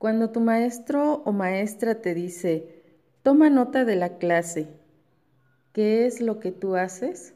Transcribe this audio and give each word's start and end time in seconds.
Cuando 0.00 0.30
tu 0.30 0.40
maestro 0.40 1.20
o 1.26 1.32
maestra 1.32 2.00
te 2.00 2.14
dice, 2.14 2.82
toma 3.22 3.50
nota 3.50 3.84
de 3.84 3.96
la 3.96 4.16
clase, 4.16 4.68
¿qué 5.74 6.06
es 6.06 6.22
lo 6.22 6.40
que 6.40 6.52
tú 6.52 6.74
haces? 6.74 7.34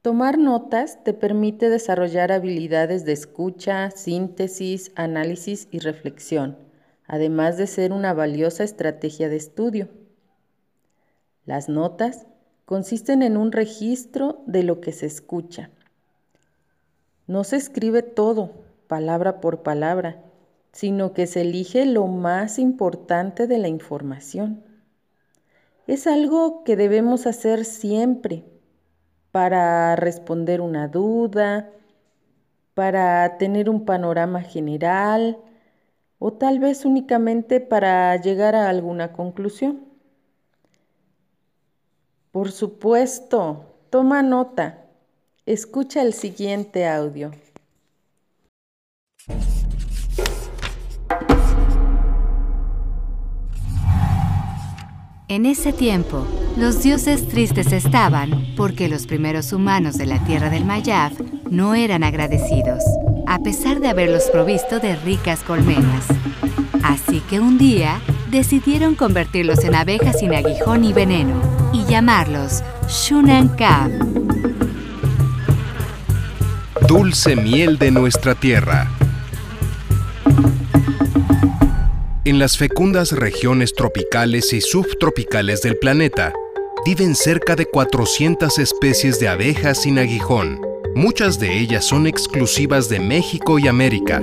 Tomar 0.00 0.38
notas 0.38 1.04
te 1.04 1.12
permite 1.12 1.68
desarrollar 1.68 2.32
habilidades 2.32 3.04
de 3.04 3.12
escucha, 3.12 3.90
síntesis, 3.90 4.92
análisis 4.94 5.68
y 5.70 5.80
reflexión, 5.80 6.65
además 7.06 7.56
de 7.56 7.66
ser 7.66 7.92
una 7.92 8.12
valiosa 8.12 8.64
estrategia 8.64 9.28
de 9.28 9.36
estudio. 9.36 9.88
Las 11.44 11.68
notas 11.68 12.26
consisten 12.64 13.22
en 13.22 13.36
un 13.36 13.52
registro 13.52 14.42
de 14.46 14.62
lo 14.62 14.80
que 14.80 14.92
se 14.92 15.06
escucha. 15.06 15.70
No 17.26 17.44
se 17.44 17.56
escribe 17.56 18.02
todo, 18.02 18.50
palabra 18.88 19.40
por 19.40 19.62
palabra, 19.62 20.22
sino 20.72 21.12
que 21.12 21.26
se 21.26 21.42
elige 21.42 21.86
lo 21.86 22.06
más 22.06 22.58
importante 22.58 23.46
de 23.46 23.58
la 23.58 23.68
información. 23.68 24.62
Es 25.86 26.06
algo 26.06 26.64
que 26.64 26.76
debemos 26.76 27.26
hacer 27.26 27.64
siempre 27.64 28.44
para 29.30 29.94
responder 29.96 30.60
una 30.60 30.88
duda, 30.88 31.70
para 32.74 33.38
tener 33.38 33.70
un 33.70 33.84
panorama 33.84 34.42
general 34.42 35.38
o 36.18 36.32
tal 36.32 36.58
vez 36.58 36.84
únicamente 36.84 37.60
para 37.60 38.16
llegar 38.20 38.54
a 38.54 38.68
alguna 38.68 39.12
conclusión. 39.12 39.84
Por 42.30 42.52
supuesto, 42.52 43.76
toma 43.90 44.22
nota. 44.22 44.84
Escucha 45.46 46.02
el 46.02 46.12
siguiente 46.12 46.86
audio. 46.86 47.30
En 55.28 55.44
ese 55.44 55.72
tiempo, 55.72 56.24
los 56.56 56.82
dioses 56.84 57.26
tristes 57.26 57.72
estaban 57.72 58.54
porque 58.56 58.88
los 58.88 59.08
primeros 59.08 59.52
humanos 59.52 59.98
de 59.98 60.06
la 60.06 60.22
tierra 60.24 60.50
del 60.50 60.64
Mayab 60.64 61.12
no 61.50 61.74
eran 61.74 62.04
agradecidos, 62.04 62.84
a 63.26 63.38
pesar 63.40 63.80
de 63.80 63.88
haberlos 63.88 64.24
provisto 64.30 64.78
de 64.78 64.96
ricas 64.96 65.40
colmenas. 65.42 66.06
Así 66.82 67.20
que 67.20 67.40
un 67.40 67.58
día 67.58 68.00
decidieron 68.30 68.94
convertirlos 68.94 69.64
en 69.64 69.74
abejas 69.74 70.20
sin 70.20 70.34
aguijón 70.34 70.84
y 70.84 70.92
veneno 70.92 71.40
y 71.72 71.84
llamarlos 71.84 72.62
Shunan 72.88 73.48
Kab. 73.56 73.90
Dulce 76.86 77.34
miel 77.34 77.78
de 77.78 77.90
nuestra 77.90 78.34
tierra. 78.34 78.90
En 82.24 82.38
las 82.38 82.56
fecundas 82.56 83.12
regiones 83.12 83.74
tropicales 83.74 84.52
y 84.52 84.60
subtropicales 84.60 85.62
del 85.62 85.76
planeta, 85.78 86.32
viven 86.84 87.14
cerca 87.14 87.56
de 87.56 87.66
400 87.66 88.58
especies 88.58 89.18
de 89.20 89.28
abejas 89.28 89.82
sin 89.82 89.98
aguijón. 89.98 90.65
Muchas 90.96 91.38
de 91.38 91.58
ellas 91.58 91.84
son 91.84 92.06
exclusivas 92.06 92.88
de 92.88 93.00
México 93.00 93.58
y 93.58 93.68
América. 93.68 94.22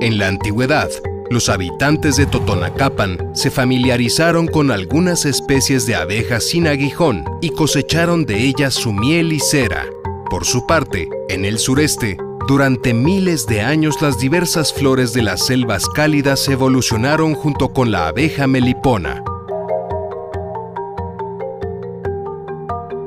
En 0.00 0.18
la 0.18 0.26
antigüedad, 0.26 0.90
los 1.30 1.48
habitantes 1.48 2.16
de 2.16 2.26
Totonacapan 2.26 3.30
se 3.34 3.52
familiarizaron 3.52 4.48
con 4.48 4.72
algunas 4.72 5.24
especies 5.24 5.86
de 5.86 5.94
abejas 5.94 6.48
sin 6.48 6.66
aguijón 6.66 7.24
y 7.40 7.50
cosecharon 7.50 8.26
de 8.26 8.38
ellas 8.38 8.74
su 8.74 8.92
miel 8.92 9.32
y 9.32 9.38
cera. 9.38 9.86
Por 10.28 10.44
su 10.44 10.66
parte, 10.66 11.08
en 11.28 11.44
el 11.44 11.60
sureste, 11.60 12.18
durante 12.48 12.94
miles 12.94 13.46
de 13.46 13.60
años 13.60 14.02
las 14.02 14.18
diversas 14.18 14.72
flores 14.72 15.12
de 15.12 15.22
las 15.22 15.46
selvas 15.46 15.88
cálidas 15.88 16.48
evolucionaron 16.48 17.34
junto 17.34 17.72
con 17.72 17.92
la 17.92 18.08
abeja 18.08 18.48
melipona. 18.48 19.22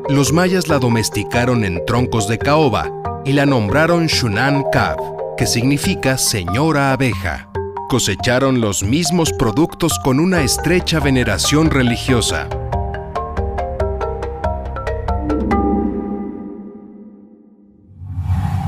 Los 0.08 0.32
mayas 0.32 0.68
la 0.68 0.78
domesticaron 0.78 1.66
en 1.66 1.84
troncos 1.84 2.28
de 2.28 2.38
caoba 2.38 2.92
y 3.26 3.34
la 3.34 3.48
nombraron 3.48 4.06
Shunan 4.06 4.64
Kab, 4.72 4.98
que 5.36 5.48
significa 5.48 6.20
señora 6.20 6.92
abeja. 6.92 7.50
Cosecharon 7.90 8.62
los 8.62 8.84
mismos 8.84 9.34
productos 9.34 9.98
con 10.04 10.20
una 10.20 10.44
estrecha 10.44 11.00
veneración 11.00 11.72
religiosa. 11.72 12.48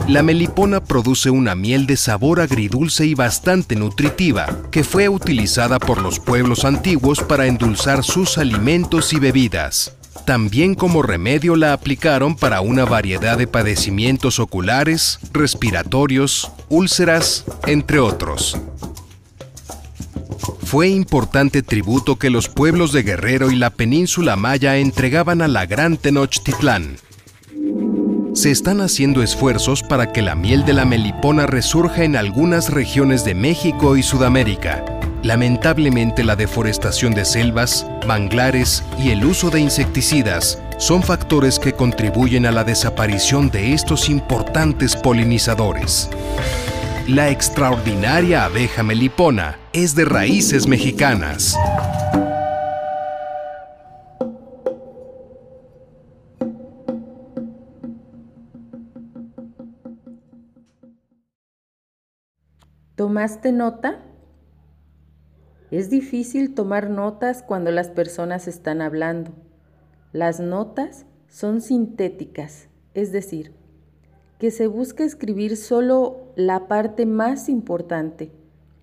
La 0.07 0.23
melipona 0.23 0.83
produce 0.83 1.29
una 1.29 1.53
miel 1.53 1.85
de 1.85 1.97
sabor 1.97 2.39
agridulce 2.39 3.05
y 3.05 3.13
bastante 3.13 3.75
nutritiva, 3.75 4.47
que 4.71 4.83
fue 4.83 5.07
utilizada 5.07 5.77
por 5.77 6.01
los 6.01 6.19
pueblos 6.19 6.65
antiguos 6.65 7.19
para 7.19 7.45
endulzar 7.45 8.03
sus 8.03 8.39
alimentos 8.39 9.13
y 9.13 9.19
bebidas. 9.19 9.96
También 10.27 10.75
como 10.75 11.03
remedio 11.03 11.55
la 11.55 11.71
aplicaron 11.71 12.35
para 12.35 12.59
una 12.59 12.83
variedad 12.83 13.37
de 13.37 13.47
padecimientos 13.47 14.39
oculares, 14.39 15.19
respiratorios, 15.31 16.51
úlceras, 16.67 17.45
entre 17.65 17.99
otros. 17.99 18.57
Fue 20.65 20.89
importante 20.89 21.61
tributo 21.61 22.17
que 22.17 22.29
los 22.29 22.49
pueblos 22.49 22.91
de 22.91 23.03
Guerrero 23.03 23.51
y 23.51 23.55
la 23.55 23.69
península 23.69 24.35
maya 24.35 24.75
entregaban 24.75 25.41
a 25.41 25.47
la 25.47 25.65
gran 25.65 25.95
Tenochtitlán, 25.95 26.97
se 28.33 28.51
están 28.51 28.81
haciendo 28.81 29.23
esfuerzos 29.23 29.81
para 29.81 30.11
que 30.11 30.21
la 30.21 30.35
miel 30.35 30.65
de 30.65 30.73
la 30.73 30.83
melipona 30.83 31.47
resurja 31.47 32.03
en 32.03 32.17
algunas 32.17 32.69
regiones 32.69 33.23
de 33.23 33.33
México 33.33 33.95
y 33.95 34.03
Sudamérica. 34.03 34.96
Lamentablemente 35.23 36.23
la 36.23 36.35
deforestación 36.35 37.13
de 37.13 37.25
selvas, 37.25 37.85
manglares 38.05 38.83
y 38.99 39.09
el 39.09 39.25
uso 39.25 39.49
de 39.49 39.59
insecticidas 39.59 40.61
son 40.77 41.01
factores 41.01 41.59
que 41.59 41.73
contribuyen 41.73 42.45
a 42.45 42.51
la 42.51 42.63
desaparición 42.63 43.49
de 43.49 43.73
estos 43.73 44.09
importantes 44.09 44.95
polinizadores. 44.95 46.09
La 47.07 47.29
extraordinaria 47.29 48.45
abeja 48.45 48.83
melipona 48.83 49.57
es 49.73 49.95
de 49.95 50.05
raíces 50.05 50.67
mexicanas. 50.67 51.57
¿Tomaste 62.95 63.51
nota? 63.51 64.06
Es 65.69 65.89
difícil 65.89 66.55
tomar 66.55 66.89
notas 66.89 67.43
cuando 67.43 67.71
las 67.71 67.89
personas 67.89 68.47
están 68.47 68.81
hablando. 68.81 69.31
Las 70.13 70.39
notas 70.39 71.05
son 71.27 71.59
sintéticas, 71.59 72.69
es 72.93 73.11
decir, 73.11 73.53
que 74.39 74.49
se 74.49 74.67
busca 74.67 75.03
escribir 75.03 75.57
solo 75.57 76.31
la 76.35 76.69
parte 76.69 77.05
más 77.05 77.49
importante 77.49 78.31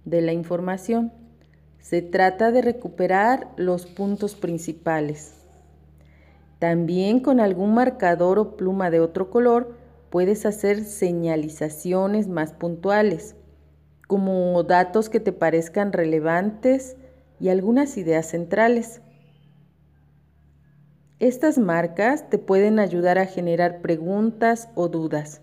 de 0.05 0.21
la 0.21 0.35
información. 0.35 1.11
Se 1.81 2.03
trata 2.03 2.51
de 2.51 2.61
recuperar 2.61 3.49
los 3.57 3.87
puntos 3.87 4.35
principales. 4.35 5.33
También 6.59 7.21
con 7.21 7.41
algún 7.41 7.73
marcador 7.73 8.39
o 8.39 8.57
pluma 8.57 8.91
de 8.91 9.01
otro 9.01 9.31
color 9.31 9.75
puedes 10.11 10.45
hacer 10.45 10.85
señalizaciones 10.85 12.29
más 12.29 12.53
puntuales 12.53 13.37
como 14.07 14.63
datos 14.63 15.09
que 15.09 15.21
te 15.21 15.33
parezcan 15.33 15.93
relevantes 15.93 16.97
y 17.41 17.49
algunas 17.49 17.97
ideas 17.97 18.27
centrales. 18.27 19.01
Estas 21.19 21.59
marcas 21.59 22.29
te 22.29 22.39
pueden 22.39 22.79
ayudar 22.79 23.19
a 23.19 23.27
generar 23.27 23.81
preguntas 23.81 24.69
o 24.75 24.89
dudas. 24.89 25.41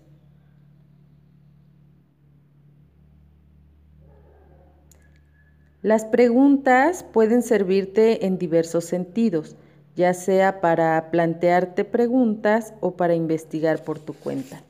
Las 5.82 6.04
preguntas 6.04 7.02
pueden 7.02 7.42
servirte 7.42 8.24
en 8.26 8.38
diversos 8.38 8.84
sentidos, 8.84 9.56
ya 9.96 10.14
sea 10.14 10.60
para 10.60 11.10
plantearte 11.10 11.84
preguntas 11.84 12.72
o 12.80 12.96
para 12.96 13.14
investigar 13.14 13.82
por 13.82 13.98
tu 13.98 14.14
cuenta. 14.14 14.62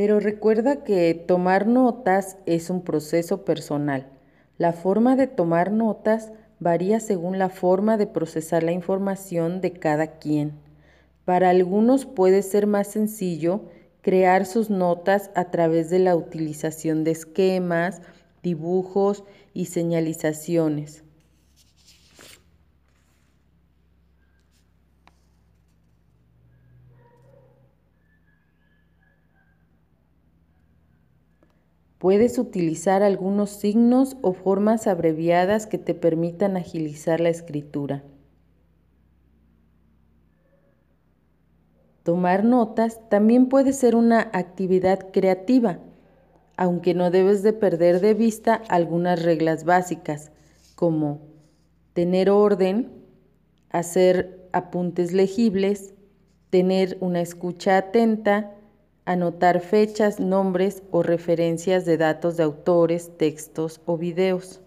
Pero 0.00 0.20
recuerda 0.20 0.84
que 0.84 1.12
tomar 1.12 1.66
notas 1.66 2.36
es 2.46 2.70
un 2.70 2.82
proceso 2.82 3.44
personal. 3.44 4.06
La 4.56 4.72
forma 4.72 5.16
de 5.16 5.26
tomar 5.26 5.72
notas 5.72 6.30
varía 6.60 7.00
según 7.00 7.36
la 7.40 7.48
forma 7.48 7.96
de 7.96 8.06
procesar 8.06 8.62
la 8.62 8.70
información 8.70 9.60
de 9.60 9.72
cada 9.72 10.18
quien. 10.20 10.52
Para 11.24 11.50
algunos 11.50 12.06
puede 12.06 12.42
ser 12.42 12.68
más 12.68 12.86
sencillo 12.86 13.62
crear 14.00 14.46
sus 14.46 14.70
notas 14.70 15.32
a 15.34 15.50
través 15.50 15.90
de 15.90 15.98
la 15.98 16.14
utilización 16.14 17.02
de 17.02 17.10
esquemas, 17.10 18.00
dibujos 18.40 19.24
y 19.52 19.64
señalizaciones. 19.64 21.02
Puedes 31.98 32.38
utilizar 32.38 33.02
algunos 33.02 33.50
signos 33.50 34.16
o 34.22 34.32
formas 34.32 34.86
abreviadas 34.86 35.66
que 35.66 35.78
te 35.78 35.94
permitan 35.94 36.56
agilizar 36.56 37.20
la 37.20 37.28
escritura. 37.28 38.04
Tomar 42.04 42.44
notas 42.44 43.00
también 43.10 43.48
puede 43.48 43.72
ser 43.72 43.96
una 43.96 44.30
actividad 44.32 45.10
creativa, 45.12 45.80
aunque 46.56 46.94
no 46.94 47.10
debes 47.10 47.42
de 47.42 47.52
perder 47.52 48.00
de 48.00 48.14
vista 48.14 48.54
algunas 48.68 49.22
reglas 49.22 49.64
básicas, 49.64 50.30
como 50.76 51.20
tener 51.92 52.30
orden, 52.30 52.92
hacer 53.70 54.48
apuntes 54.52 55.12
legibles, 55.12 55.94
tener 56.50 56.96
una 57.00 57.20
escucha 57.20 57.76
atenta, 57.76 58.54
anotar 59.08 59.60
fechas, 59.60 60.20
nombres 60.20 60.82
o 60.90 61.02
referencias 61.02 61.86
de 61.86 61.96
datos 61.96 62.36
de 62.36 62.42
autores, 62.42 63.16
textos 63.16 63.80
o 63.86 63.96
videos. 63.96 64.60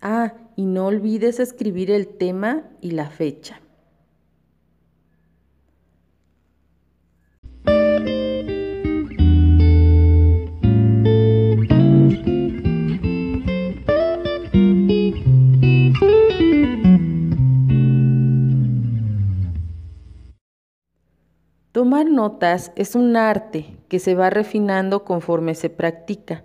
Ah, 0.00 0.34
y 0.56 0.66
no 0.66 0.86
olvides 0.86 1.38
escribir 1.38 1.92
el 1.92 2.08
tema 2.08 2.64
y 2.80 2.90
la 2.90 3.08
fecha. 3.10 3.60
Tomar 21.94 22.10
notas 22.10 22.72
es 22.74 22.96
un 22.96 23.16
arte 23.16 23.76
que 23.86 24.00
se 24.00 24.16
va 24.16 24.28
refinando 24.28 25.04
conforme 25.04 25.54
se 25.54 25.70
practica. 25.70 26.42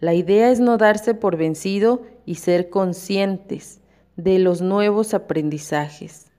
La 0.00 0.14
idea 0.14 0.50
es 0.50 0.60
no 0.60 0.78
darse 0.78 1.12
por 1.12 1.36
vencido 1.36 2.00
y 2.24 2.36
ser 2.36 2.70
conscientes 2.70 3.82
de 4.16 4.38
los 4.38 4.62
nuevos 4.62 5.12
aprendizajes. 5.12 6.32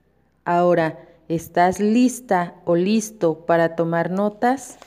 Ahora, 0.44 0.98
¿estás 1.28 1.78
lista 1.78 2.56
o 2.64 2.74
listo 2.74 3.46
para 3.46 3.76
tomar 3.76 4.10
notas? 4.10 4.80